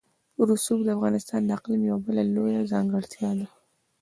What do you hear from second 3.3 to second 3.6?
ده.